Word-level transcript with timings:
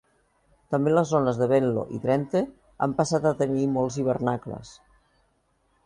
També 0.75 0.93
les 0.93 1.11
zones 1.15 1.37
de 1.41 1.47
Venlo 1.51 1.83
i 1.97 2.01
Drenthe 2.07 2.43
han 2.87 2.97
passat 3.03 3.29
a 3.29 3.35
tenir 3.43 3.71
molts 3.79 4.01
hivernacles. 4.05 4.77